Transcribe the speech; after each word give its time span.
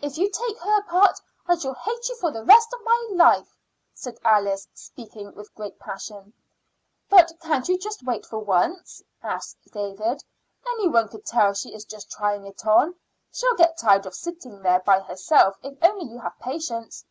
"If 0.00 0.16
you 0.16 0.30
take 0.30 0.58
her 0.60 0.82
part 0.84 1.20
I 1.46 1.54
shall 1.58 1.74
hate 1.74 2.08
you 2.08 2.16
all 2.22 2.32
the 2.32 2.42
rest 2.42 2.72
of 2.72 2.82
my 2.86 3.08
life," 3.10 3.54
said 3.92 4.18
Alice, 4.24 4.66
speaking 4.72 5.34
with 5.34 5.54
great 5.54 5.78
passion. 5.78 6.32
"But 7.10 7.38
can't 7.42 7.68
you 7.68 7.74
wait 8.02 8.22
just 8.22 8.28
for 8.30 8.38
once?" 8.38 9.02
asked 9.22 9.58
David. 9.70 10.24
"Any 10.66 10.88
one 10.88 11.08
could 11.08 11.26
tell 11.26 11.52
she 11.52 11.74
is 11.74 11.84
just 11.84 12.10
trying 12.10 12.46
it 12.46 12.64
on. 12.66 12.94
She'll 13.30 13.56
get 13.56 13.76
tired 13.76 14.06
of 14.06 14.14
sitting 14.14 14.62
there 14.62 14.80
by 14.80 15.00
herself 15.00 15.58
if 15.62 15.76
only 15.84 16.06
you 16.10 16.18
have 16.20 16.38
patience." 16.38 17.04